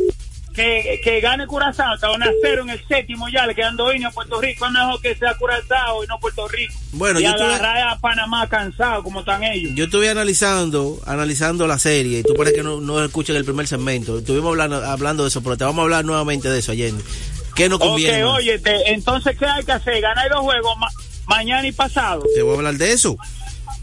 [0.59, 1.95] que, que gane Curazao?
[1.95, 4.65] Está a cero en el séptimo ya, le quedan dos a Puerto Rico.
[4.65, 6.73] Es mejor que sea Curazao y no Puerto Rico.
[6.91, 9.71] Bueno, y yo tuve- agarrar a Panamá cansado como están ellos.
[9.75, 13.67] Yo estuve analizando, analizando la serie, y tú parece que no, no escuchas el primer
[13.67, 14.19] segmento.
[14.19, 17.03] Estuvimos hablando, hablando de eso, pero te vamos a hablar nuevamente de eso, Allende.
[17.55, 18.23] ¿Qué nos Ok, conviene?
[18.23, 18.35] más?
[18.37, 19.99] oye, entonces, ¿qué hay que hacer?
[20.01, 20.89] Ganar dos juegos ma-
[21.27, 22.23] mañana y pasado.
[22.33, 23.17] Te voy a hablar de eso.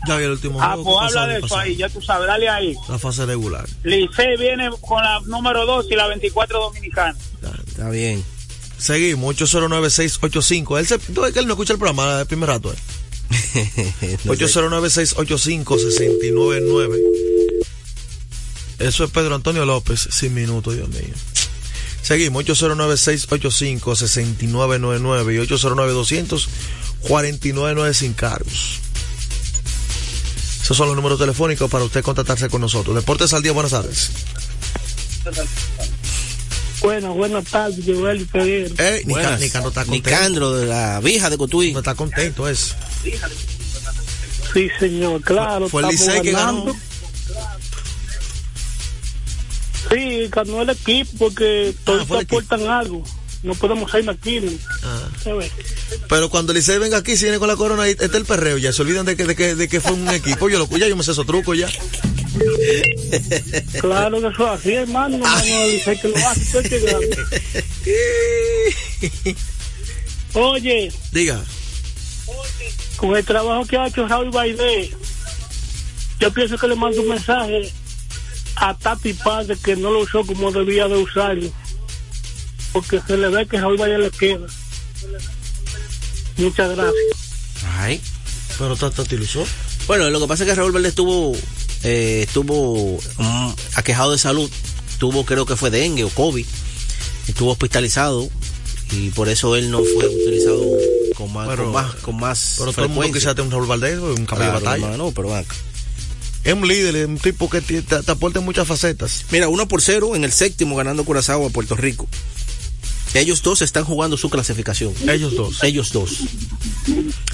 [0.06, 2.26] Ya vi el último Ah, juego pues que habla de eso ahí, ya tú sabes,
[2.28, 2.74] dale ahí.
[2.88, 3.66] La fase regular.
[3.82, 7.16] Licey viene con la número 2 y la 24 dominicana.
[7.66, 8.22] Está bien.
[8.78, 10.78] Seguimos, 809-685.
[10.78, 12.70] Él, se, tú ves que él no escucha el programa el primer rato.
[12.72, 12.76] Eh.
[14.24, 14.44] No sé.
[14.44, 17.00] 809-685-699.
[18.78, 21.14] Eso es Pedro Antonio López, sin minutos, Dios mío.
[22.02, 25.38] Seguimos, 809-685-6999 y
[27.02, 28.80] 809-200-499 sin cargos.
[30.66, 32.96] Esos son los números telefónicos para usted contactarse con nosotros.
[32.96, 34.10] Deportes al día, buenas tardes.
[36.80, 38.74] Bueno, buenas tardes, Joel y Pedro.
[38.78, 39.38] Eh, Buenas.
[39.40, 40.10] Nicandro está contento.
[40.10, 41.72] Nicandro de la vieja de Cotuí.
[41.72, 42.74] No está contento, es.
[44.52, 45.68] Sí, señor, claro.
[45.68, 46.74] Fue el Licey que ganó.
[49.88, 52.38] Sí, ganó el equipo porque todos Ah, equipo.
[52.40, 53.04] aportan algo.
[53.44, 54.58] No podemos salir aquí.
[54.82, 55.05] Ah.
[55.26, 55.50] ¿Se ve?
[56.08, 58.58] Pero cuando el Licey venga aquí, si viene con la corona, está el perreo.
[58.58, 60.48] Ya se olvidan de que, de que, de que fue un equipo.
[60.48, 61.68] Yo lo ya yo me sé esos trucos ya.
[63.80, 65.18] Claro que es así, hermano.
[65.18, 67.16] No, no, el Licey que lo hace, estoy llegando.
[70.34, 71.42] Oye, Diga.
[72.96, 74.92] con el trabajo que ha hecho Raúl Bailé,
[76.20, 77.72] yo pienso que le mando un mensaje
[78.56, 81.50] a Tati Paz de que no lo usó como debía de usarlo.
[82.72, 84.46] Porque se le ve que Raúl Bailé le queda.
[86.38, 86.94] Muchas gracias.
[87.78, 88.00] Ay.
[88.58, 89.44] Pero Tata te lo usó.
[89.86, 91.34] Bueno, lo que pasa es que Raúl Valdés estuvo,
[91.82, 94.50] eh, estuvo mm, aquejado de salud.
[94.98, 96.46] Tuvo, creo que fue dengue o COVID.
[97.28, 98.28] Estuvo hospitalizado
[98.92, 100.64] y por eso él no fue utilizado
[101.16, 103.66] con más, Pero- con más, con más Pero todo el mundo quizás tiene un Raúl
[103.66, 104.84] Valdés, un caballo Claro, de batalla.
[104.86, 105.54] hermano, pero acá.
[106.44, 109.24] Es un líder, es un tipo que te, te- te aporta en muchas facetas.
[109.32, 112.08] Mira, uno por cero en el séptimo ganando Curazao a Puerto Rico.
[113.16, 114.92] Ellos dos están jugando su clasificación.
[115.08, 115.64] Ellos dos.
[115.64, 116.24] Ellos dos.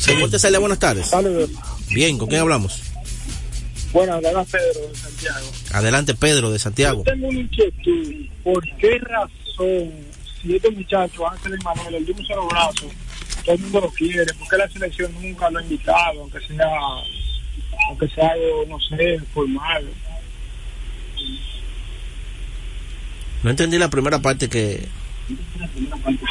[0.06, 1.08] Deportes Celia, buenas tardes.
[1.08, 1.50] Saludos.
[1.90, 2.80] Bien, ¿con quién hablamos?
[3.92, 5.46] Bueno, habla Pedro de Santiago.
[5.72, 7.02] Adelante, Pedro de Santiago.
[7.02, 8.26] Tengo una inquietud.
[8.44, 9.90] ¿Por qué razón,
[10.40, 12.86] si este muchacho, Ángel Manuel, el de un solo brazo,
[13.44, 14.32] todo el mundo lo quiere?
[14.34, 16.70] ¿Por qué la selección nunca lo ha invitado, aunque sea,
[17.88, 19.84] aunque sea algo, no sé, formal?
[23.42, 24.88] No entendí la primera parte que...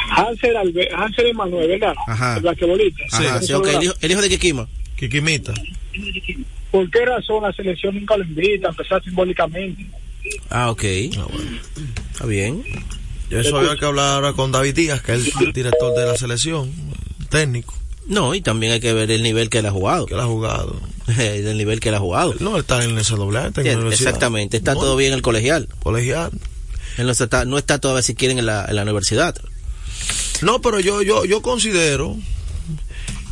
[0.09, 1.93] Ángel, Albe Ángel Emanuel, ¿verdad?
[2.07, 2.37] Ajá.
[2.37, 3.03] El basquetbolista.
[3.11, 4.67] Ajá, sí, solo ok, el hijo, el hijo de Kikima.
[4.97, 5.53] Kikimita.
[6.71, 9.85] ¿Por qué razón la selección nunca lo invita, sea simbólicamente?
[10.49, 10.83] Ah, ok.
[11.17, 11.57] Ah, bueno.
[12.13, 12.63] Está bien.
[13.29, 16.69] Eso había que hablar ahora con David Díaz, que es el director de la selección,
[17.29, 17.73] técnico,
[18.07, 20.05] No, y también hay que ver el nivel que él ha jugado.
[20.05, 20.79] que él ha jugado.
[21.17, 22.35] el nivel que él ha jugado.
[22.39, 24.09] No, está en ese doble está en Sí, la universidad.
[24.09, 25.67] exactamente, está Bueno, todo bien en el colegial.
[25.81, 26.31] Colegial.
[27.01, 29.35] Él no está, no está todavía si quieren en la, en la universidad.
[30.41, 32.17] No, pero yo, yo, yo considero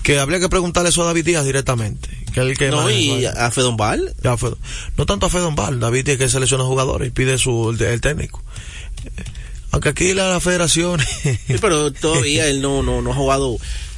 [0.03, 2.10] que habría que preguntarle eso a David Díaz directamente.
[2.34, 3.77] Que el que No, maneja y a Fedon.
[4.23, 4.53] Ya fue-
[4.97, 8.01] no tanto a Fedon Val, David tiene que selecciona jugadores y pide su el, el
[8.01, 8.43] técnico.
[9.71, 13.58] Aunque aquí la, la federación Sí, pero todavía él no, no, no ha jugado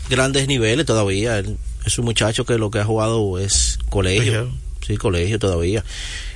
[0.09, 1.37] grandes niveles todavía.
[1.39, 4.33] Él es un muchacho que lo que ha jugado es colegio.
[4.33, 4.57] Colegio.
[4.85, 5.83] Sí, colegio todavía.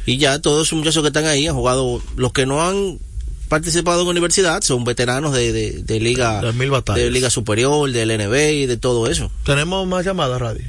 [0.05, 2.99] Y ya todos esos muchachos que están ahí han jugado, los que no han
[3.47, 7.03] participado en universidad son veteranos de, de, de liga De mil batallas.
[7.03, 9.31] de liga superior, del NBA y de todo eso.
[9.45, 10.65] tenemos más llamadas, Radio.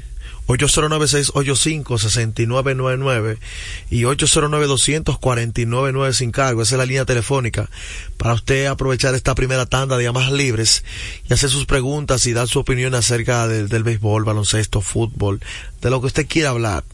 [0.48, 3.38] 809-685-6999
[3.90, 6.62] y 809-249 sin cargo.
[6.62, 7.68] Esa es la línea telefónica
[8.16, 10.84] para usted aprovechar esta primera tanda de llamadas libres
[11.28, 15.40] y hacer sus preguntas y dar su opinión acerca del béisbol, baloncesto, fútbol,
[15.82, 16.84] de lo que usted quiera hablar,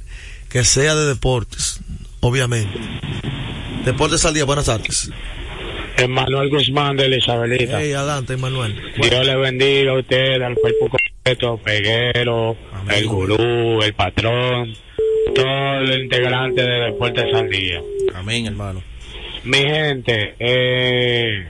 [0.49, 1.81] que sea de deportes.
[2.21, 2.79] Obviamente.
[3.85, 5.11] Deportes al día, buenas tardes.
[5.97, 7.81] Emanuel Guzmán de Isabelita.
[7.81, 8.75] Hey, adelante, Manuel.
[8.97, 12.57] Dios le bendiga a usted, al cuerpo completo, Peguero,
[12.91, 14.73] el gurú, el patrón,
[15.35, 17.81] todo el integrante de Deportes al Día.
[18.15, 18.83] Amén, hermano.
[19.45, 21.47] Mi gente, eh,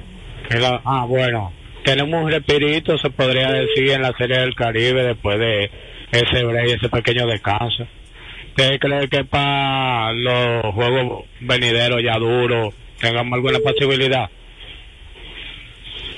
[0.48, 1.52] que la- ah, bueno,
[1.84, 5.70] tenemos un respirito, se podría decir, en la Serie del Caribe después de
[6.10, 7.86] ese break, ese pequeño descanso.
[8.48, 14.30] ¿Usted cree que para los juegos venideros ya duros tengamos alguna posibilidad?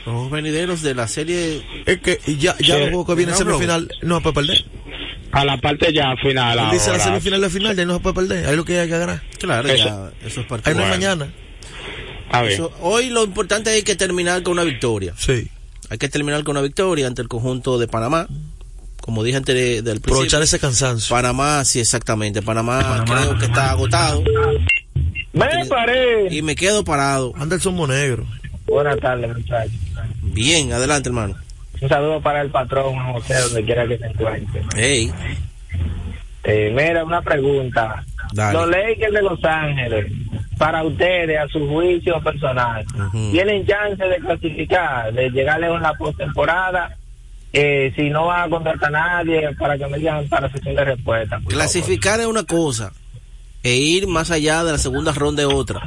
[0.06, 1.62] Los venideros de la serie.
[1.86, 2.82] Es que ya, ya Sí.
[2.90, 4.64] juegos que vienen No, semifinal no se puede perder.
[5.32, 6.58] A la parte ya final.
[6.58, 8.46] Él dice la semifinal de final, ya no se puede perder.
[8.46, 9.22] Ahí lo que hay que ganar.
[9.40, 10.94] Claro, Eso- ya, eso es parte Ahí no Bueno.
[10.94, 11.32] mañana.
[12.48, 15.14] Eso- hoy lo importante es que terminar con una victoria.
[15.16, 15.48] Sí.
[15.90, 18.26] Hay que terminar con una victoria ante el conjunto de Panamá.
[19.00, 20.14] Como dije antes de- del principio.
[20.14, 21.14] Aprovechar ese cansancio.
[21.14, 22.40] Panamá, sí, exactamente.
[22.42, 24.22] Panamá, creo que está agotado.
[25.34, 26.28] Me paré.
[26.34, 27.32] Y me quedo parado.
[27.36, 28.24] Anderson Monegro.
[28.66, 29.72] Buenas tardes, muchachos.
[30.22, 31.34] Bien, adelante, hermano.
[31.80, 34.62] Un saludo para el patrón José, donde quiera que se encuentre.
[34.76, 35.12] Hey,
[36.44, 38.04] Eh, mira, una pregunta.
[38.32, 38.58] Dale.
[38.58, 40.12] Los Lakers de Los Ángeles,
[40.58, 42.84] para ustedes, a su juicio personal.
[43.32, 46.96] ¿tienen chance de clasificar, de llegar lejos en la postemporada?
[47.52, 50.84] Eh, si no van a contratar a nadie, para que me digan para sesión de
[50.84, 51.40] respuesta.
[51.48, 52.92] clasificar es una cosa.
[53.64, 55.80] E ir más allá de la segunda ronda es otra.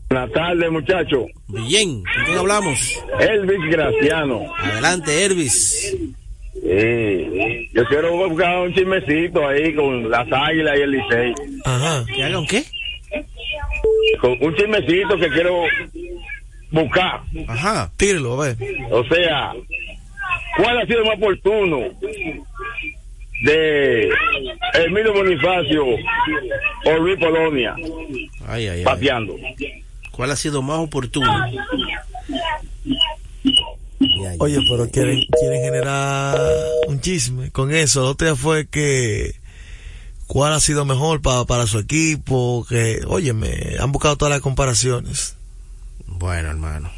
[0.09, 1.27] Buenas tardes, muchachos.
[1.49, 2.99] Bien, ¿con quién hablamos?
[3.19, 4.41] Elvis Graciano.
[4.57, 5.95] Adelante, Elvis.
[6.63, 11.33] Eh, yo quiero buscar un chismecito ahí con las águilas y el Licey.
[11.63, 12.03] Ajá.
[12.07, 12.63] ¿Que haga un qué?
[14.19, 15.61] Con un chismecito que quiero
[16.71, 17.21] buscar.
[17.47, 17.91] Ajá.
[17.97, 18.57] Tírelo, a ver.
[18.89, 19.53] O sea,
[20.57, 21.81] ¿cuál ha sido más oportuno
[23.43, 24.09] de
[24.73, 25.85] Emilio Bonifacio
[26.85, 27.75] o Luis Polonia
[28.47, 28.83] Ay, ay, ay.
[28.83, 29.35] pateando?
[30.11, 31.29] ¿Cuál ha sido más oportuno?
[34.39, 36.39] Oye, pero quieren, quieren generar
[36.87, 38.03] un chisme con eso.
[38.03, 39.35] La otra fue que
[40.27, 45.35] cuál ha sido mejor para, para su equipo, que, óyeme, han buscado todas las comparaciones.
[46.05, 46.91] Bueno, hermano.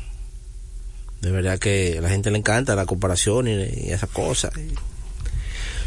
[1.21, 4.51] De verdad que a la gente le encanta la comparación y, y esas cosas.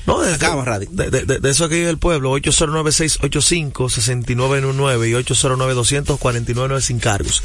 [0.06, 0.88] No, de, Acaba, Radio.
[0.90, 7.42] de, de- de- eso que vive el pueblo, 809-685-6919 y 809-249 sin cargos.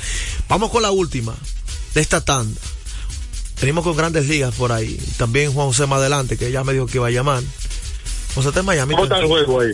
[0.49, 1.35] Vamos con la última
[1.93, 2.59] de esta tanda.
[3.61, 4.99] Venimos con grandes ligas por ahí.
[5.17, 7.43] También Juan José más adelante, que ya me dijo que iba a llamar.
[8.35, 8.93] José está en Miami.
[8.93, 9.71] ¿Cómo está el juego ahí?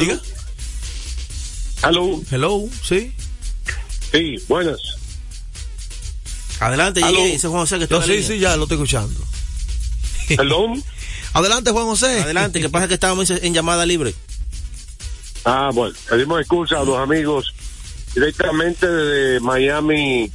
[0.00, 0.18] Diga.
[1.82, 2.22] ¿Aló?
[2.30, 3.12] Hello, ¿sí?
[4.12, 4.78] Sí, buenas.
[6.60, 7.16] Adelante, Aló.
[7.18, 8.28] llegue, dice Juan José que está la sí, línea.
[8.28, 9.18] sí, ya lo estoy escuchando.
[10.36, 10.82] ¿Perdón?
[11.34, 12.22] Adelante, Juan José.
[12.22, 14.14] Adelante, que pasa que estábamos en llamada libre.
[15.44, 17.54] Ah, bueno, pedimos excusa a los amigos
[18.14, 20.30] directamente desde Miami,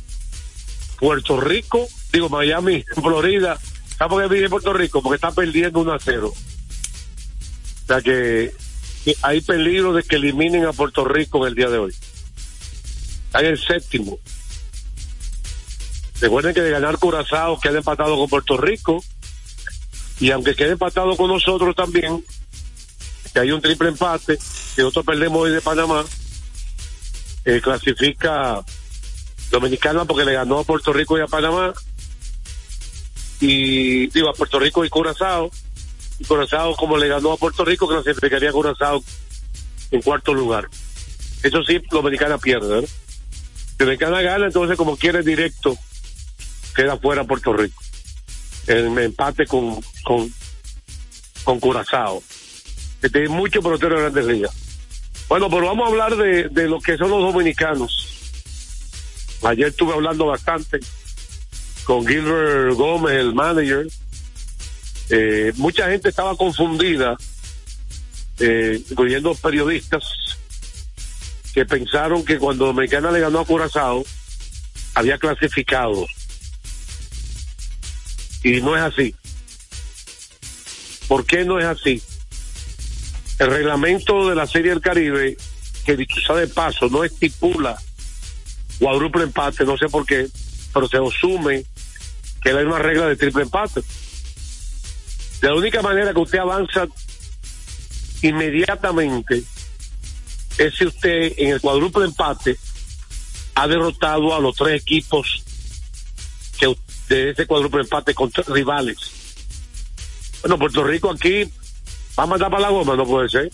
[1.00, 3.58] Puerto Rico, digo Miami, Florida.
[3.98, 5.02] ¿Sabes por qué dije Puerto Rico?
[5.02, 6.34] Porque está perdiendo 1 a 0.
[6.34, 8.54] O sea que
[9.08, 11.96] que hay peligro de que eliminen a Puerto Rico en el día de hoy.
[13.28, 14.20] Está en el séptimo.
[16.20, 19.02] Recuerden que de ganar Curazao queda empatado con Puerto Rico
[20.20, 22.24] y aunque quede empatado con nosotros también,
[23.34, 24.38] que hay un triple empate,
[24.76, 26.04] que nosotros perdemos hoy de Panamá,
[27.46, 28.64] eh, clasifica
[29.52, 31.74] Dominicana porque le ganó a Puerto Rico y a Panamá,
[33.40, 35.52] y digo a Puerto Rico y Curazao,
[36.20, 39.04] y Curazao como le ganó a Puerto Rico, clasificaría a Curazao
[39.92, 40.68] en cuarto lugar.
[41.44, 42.88] Eso sí, Dominicana pierde.
[42.88, 45.78] Si Dominicana gana, entonces como quiere directo,
[46.76, 47.82] queda fuera Puerto Rico.
[48.68, 50.32] El empate con, con,
[51.44, 52.22] con Curazao
[53.10, 54.52] tiene muchos peloteros de grandes ligas.
[55.30, 58.06] Bueno, pero vamos a hablar de, de lo que son los dominicanos.
[59.44, 60.80] Ayer estuve hablando bastante
[61.84, 63.88] con Gilbert Gómez, el manager.
[65.10, 67.16] Eh, mucha gente estaba confundida,
[68.40, 70.04] eh, incluyendo periodistas,
[71.54, 74.04] que pensaron que cuando Dominicana le ganó a Curazao,
[74.96, 76.06] había clasificado.
[78.44, 79.16] Y no es así.
[81.08, 82.02] ¿Por qué no es así?
[83.40, 85.38] El reglamento de la Serie del Caribe,
[85.86, 87.78] que dicho sea de paso, no estipula
[88.80, 90.28] cuádruple empate, no sé por qué,
[90.74, 91.66] pero se asume
[92.42, 93.82] que hay una regla de triple empate.
[95.42, 96.88] La única manera que usted avanza
[98.22, 99.44] inmediatamente
[100.58, 102.58] es si usted en el cuádruple empate
[103.56, 105.44] ha derrotado a los tres equipos
[106.60, 106.68] que
[107.08, 108.98] de ese cuádruple empate contra rivales.
[110.42, 111.44] Bueno, Puerto Rico aquí
[112.18, 113.52] va a mandar para la goma, no puede ser.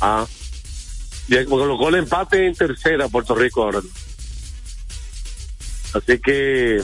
[0.00, 0.26] Ah.
[1.26, 3.80] Bien, colocó el empate en tercera Puerto Rico ahora.
[5.94, 6.82] Así que,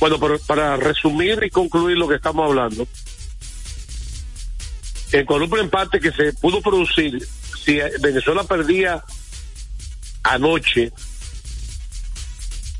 [0.00, 2.88] bueno, pero para resumir y concluir lo que estamos hablando,
[5.12, 7.26] el cuádruple empate que se pudo producir
[7.64, 9.04] si Venezuela perdía
[10.22, 10.92] anoche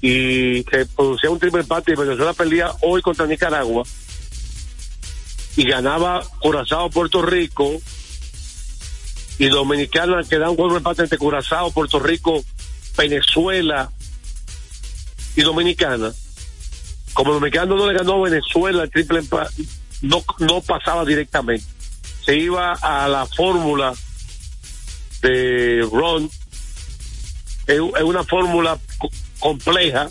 [0.01, 3.83] y se producía un triple empate y Venezuela perdía hoy contra Nicaragua
[5.57, 7.81] y ganaba Curazao Puerto Rico
[9.39, 12.45] y Dominicana queda un cuadro empate entre Curazao, Puerto Rico,
[12.97, 13.91] Venezuela
[15.37, 16.13] y Dominicana.
[17.15, 19.63] Como Dominicano no le ganó a Venezuela el triple empate,
[20.03, 21.65] no, no pasaba directamente.
[22.25, 23.95] Se iba a la fórmula
[25.23, 26.29] de Ron.
[27.67, 28.79] Es una fórmula
[29.39, 30.09] compleja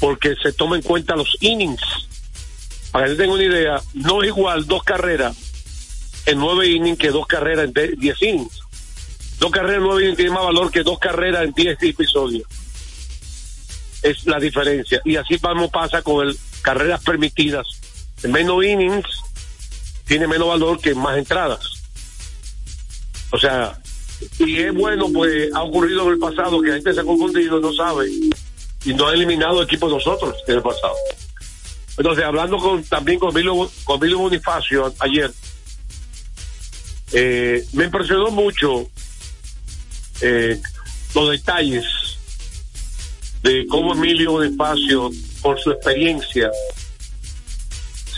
[0.00, 1.82] porque se toma en cuenta los innings.
[2.92, 5.36] Para que usted tenga una idea, no es igual dos carreras
[6.26, 8.60] en nueve innings que dos carreras en diez innings.
[9.38, 12.46] Dos carreras en nueve innings tiene más valor que dos carreras en diez episodios.
[14.02, 15.00] Es la diferencia.
[15.04, 17.66] Y así vamos pasa con el carreras permitidas.
[18.22, 19.06] En menos innings
[20.06, 21.60] tiene menos valor que más entradas.
[23.30, 23.78] O sea,
[24.38, 27.60] y es bueno, pues ha ocurrido en el pasado que la gente se ha confundido,
[27.60, 28.08] no sabe,
[28.84, 30.94] y no ha eliminado equipos nosotros en el pasado.
[31.96, 35.32] Entonces, hablando con, también con Milo, con Milo Bonifacio ayer,
[37.12, 38.88] eh, me impresionó mucho
[40.20, 40.60] eh,
[41.14, 41.84] los detalles
[43.42, 45.10] de cómo Emilio Bonifacio,
[45.42, 46.50] por su experiencia,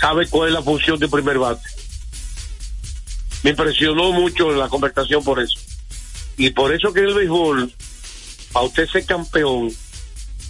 [0.01, 1.69] sabe cuál es la función de primer bate.
[3.43, 5.59] Me impresionó mucho la conversación por eso.
[6.37, 7.73] Y por eso que en el béisbol,
[8.55, 9.71] a usted ser campeón,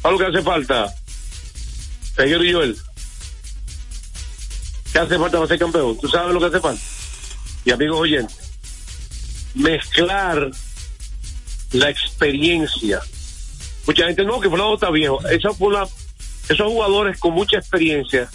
[0.03, 0.95] ¿sabes lo que hace falta?
[2.17, 2.77] Peguero y Joel.
[4.93, 5.99] ¿Qué hace falta para ser campeón?
[6.01, 6.83] ¿Tú sabes lo que hace falta?
[7.65, 8.37] Y amigos oyentes,
[9.55, 10.51] mezclar
[11.73, 13.01] la experiencia.
[13.87, 15.21] Mucha gente no, que Fulano está viejo.
[15.59, 15.85] Una,
[16.49, 18.29] esos jugadores con mucha experiencia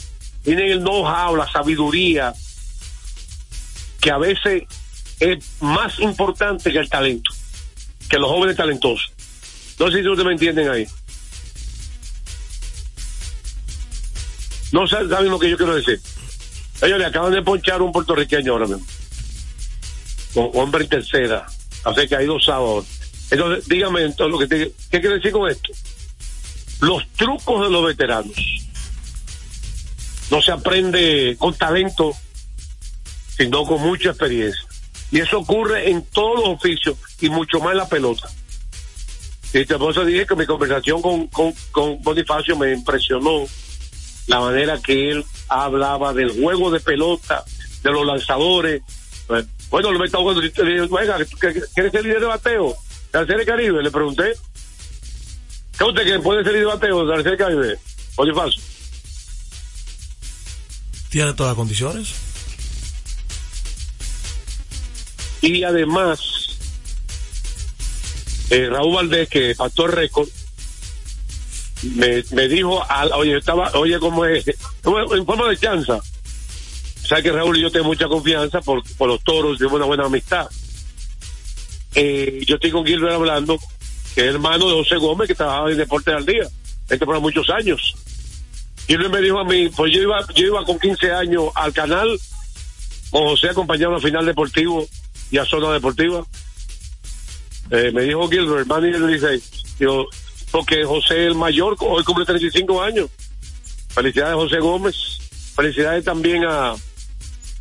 [0.43, 2.34] tienen el know-how, la sabiduría,
[3.99, 4.64] que a veces
[5.20, 7.32] es más importante que el talento,
[8.12, 9.09] que los jóvenes talentosos.
[9.80, 10.86] No sé si ustedes me entienden ahí.
[14.74, 15.99] No saben lo que yo quiero decir.
[16.82, 18.86] Ellos le acaban de ponchar un puertorriqueño ahora mismo.
[20.34, 21.47] Con hombre en tercera.
[21.86, 22.86] Así que hay dos sábados.
[23.32, 25.72] Entonces, dígame entonces lo que te, ¿qué quiere decir con esto?
[26.82, 28.36] Los trucos de los veteranos.
[30.30, 32.14] No se aprende con talento,
[33.38, 34.71] sino con mucha experiencia.
[35.12, 38.30] Y eso ocurre en todos los oficios y mucho más en la pelota.
[39.53, 41.30] Y por eso dije que mi conversación con,
[42.01, 43.45] Bonifacio me impresionó
[44.28, 47.43] la manera que él hablaba del juego de pelota,
[47.84, 48.82] de los lanzadores.
[49.70, 51.18] Bueno, me estaba jugando, venga,
[51.74, 52.76] ¿quieres ser líder de bateo?
[53.12, 53.84] ¿De Caribe?
[53.84, 54.34] Le pregunté.
[55.78, 57.80] ¿Qué usted que puede ser líder de bateo de Caribe?
[58.16, 58.64] Bonifacio.
[61.09, 62.31] Tiene todas las condiciones.
[65.42, 66.20] Y además,
[68.52, 70.28] eh, Raúl Valdés, que el récord,
[71.96, 74.46] me, me dijo, al, oye, estaba, oye, ¿cómo es?
[74.48, 75.96] En forma de chanza.
[75.98, 80.06] O que Raúl y yo tengo mucha confianza por, por los toros, tenemos una buena
[80.06, 80.48] amistad.
[81.96, 83.58] Eh, yo estoy con Gilbert hablando,
[84.16, 86.48] que es hermano de José Gómez, que trabajaba en Deportes al Día,
[86.89, 87.96] este por muchos años.
[88.88, 92.08] Gilbert me dijo a mí, pues yo iba, yo iba con 15 años al canal,
[93.10, 94.88] con José acompañado a final deportivo
[95.32, 96.24] y a zona deportiva.
[97.72, 99.42] Eh, me dijo Gilbert, manager dice,
[99.80, 100.06] digo,
[100.52, 103.10] porque José el mayor, hoy cumple 35 años.
[103.90, 104.96] Felicidades José Gómez,
[105.56, 106.76] felicidades también a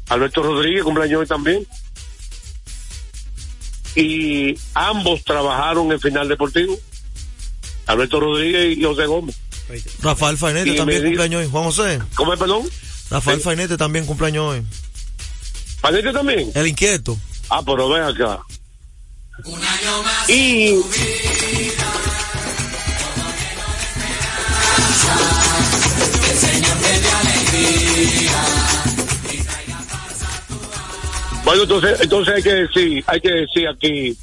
[0.08, 1.66] Alberto Rodríguez, cumpleaños hoy también.
[3.94, 6.78] Y ambos trabajaron en final deportivo.
[7.86, 9.36] Alberto Rodríguez y José Gómez.
[10.02, 11.48] Rafael Fainete también cumpleaños hoy.
[11.50, 12.00] Juan José.
[12.14, 12.62] ¿Cómo es, perdón?
[13.10, 13.44] Rafael Sí.
[13.44, 14.62] Fainete también cumpleaños hoy.
[15.80, 16.50] ¿Fainete también?
[16.54, 17.18] El inquieto.
[17.50, 18.40] Ah, pero ven acá.
[20.28, 20.76] Y
[31.44, 34.16] bueno, entonces, entonces hay que decir, hay que decir aquí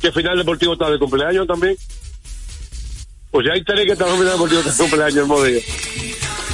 [0.00, 1.76] que final deportivo está de cumpleaños también.
[3.30, 5.62] Pues ya hay tres que están nominados por Dios de cumpleaños el.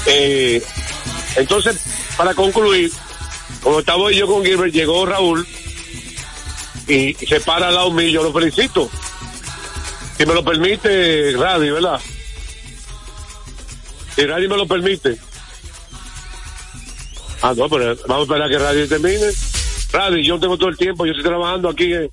[0.06, 0.62] Eh,
[1.36, 1.78] entonces,
[2.16, 2.90] para concluir,
[3.62, 5.46] como estaba yo con Gilbert, llegó Raúl
[6.88, 8.90] y, se para al lado mío, yo lo felicito.
[10.16, 12.00] Si me lo permite, Radi, ¿verdad?
[14.16, 15.16] Si Radi me lo permite.
[17.40, 19.30] Ah, no, pero vamos a esperar a que Radi termine.
[19.92, 21.92] Radi, yo tengo todo el tiempo, yo estoy trabajando aquí.
[21.92, 22.10] eh,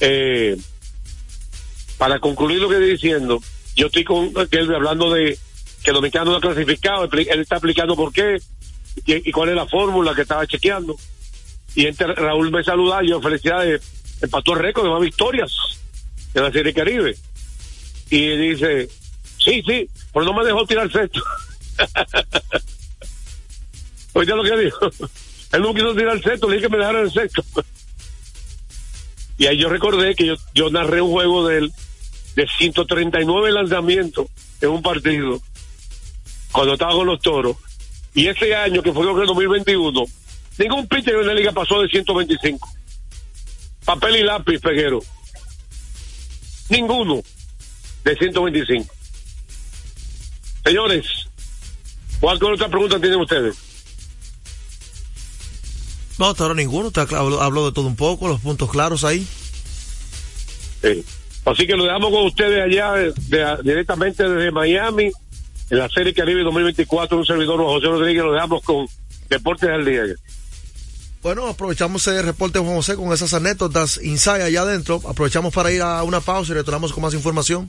[0.00, 0.56] eh,
[1.98, 3.42] para concluir lo que estoy diciendo,
[3.76, 5.38] yo estoy con él hablando de
[5.82, 8.40] que el dominicano no ha clasificado, él está explicando por qué
[9.04, 10.96] y cuál es la fórmula que estaba chequeando.
[11.74, 13.82] Y entre Raúl me saluda, yo felicidades,
[14.20, 15.52] empató el récord de más victorias
[16.34, 17.16] en la Serie Caribe.
[18.10, 18.88] Y dice,
[19.38, 21.22] sí, sí, pero no me dejó tirar sexto.
[24.12, 24.90] Oye lo que dijo.
[25.52, 27.44] Él no quiso tirar el sexto, le dije que me dejara el sexto.
[29.38, 31.72] Y ahí yo recordé que yo, yo narré un juego de él
[32.36, 34.26] de 139 lanzamientos
[34.60, 35.40] en un partido
[36.52, 37.56] cuando estaba con los toros.
[38.14, 40.04] Y ese año, que fue creo que el 2021,
[40.60, 42.68] ningún pitcher en la liga pasó de 125.
[43.84, 45.00] Papel y lápiz, Peguero.
[46.68, 47.22] Ninguno
[48.04, 48.94] de 125.
[50.64, 51.04] Señores,
[52.20, 53.56] ¿cuál otra pregunta tienen ustedes?
[56.18, 56.90] No, hasta ahora ninguno.
[56.90, 59.26] Te habló, habló de todo un poco, los puntos claros ahí.
[60.82, 61.04] Sí.
[61.46, 65.10] Así que lo dejamos con ustedes allá de- de- directamente desde Miami
[65.70, 67.16] en la Serie Caribe 2024.
[67.16, 68.86] Un servidor, José Rodríguez, lo dejamos con
[69.30, 70.02] Deportes al Día.
[71.22, 75.02] Bueno, aprovechamos ese reporte Juan José con esas anécdotas inside allá adentro.
[75.06, 77.68] Aprovechamos para ir a una pausa y retornamos con más información.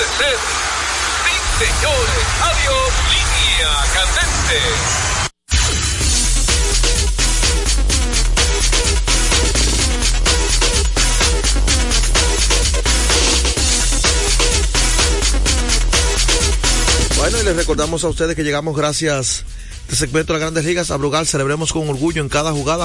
[0.00, 0.36] Puede ser.
[1.24, 2.24] Sí, señores.
[2.40, 2.90] Adiós.
[3.10, 4.58] Línea candente.
[17.18, 19.44] Bueno, y les recordamos a ustedes que llegamos gracias
[19.90, 21.26] este segmento de las grandes ligas a Brugal.
[21.26, 22.78] Celebremos con orgullo en cada jugada.